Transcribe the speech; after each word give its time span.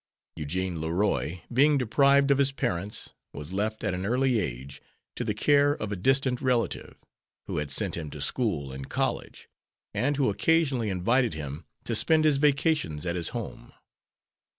Eugene 0.35 0.81
Leroy, 0.81 1.41
being 1.53 1.77
deprived 1.77 2.31
of 2.31 2.39
his 2.39 2.51
parents, 2.51 3.11
was 3.33 3.53
left, 3.53 3.83
at 3.83 3.93
an 3.93 4.03
early 4.03 4.39
age, 4.39 4.81
to 5.15 5.23
the 5.23 5.35
care 5.35 5.73
of 5.73 5.91
a 5.91 5.95
distant 5.95 6.41
relative, 6.41 7.05
who 7.45 7.57
had 7.57 7.69
sent 7.69 7.95
him 7.95 8.09
to 8.09 8.19
school 8.19 8.71
and 8.71 8.89
college, 8.89 9.47
and 9.93 10.17
who 10.17 10.27
occasionally 10.31 10.89
invited 10.89 11.35
him 11.35 11.65
to 11.83 11.93
spend 11.93 12.23
his 12.25 12.37
vacations 12.37 13.05
at 13.05 13.15
his 13.15 13.29
home. 13.29 13.73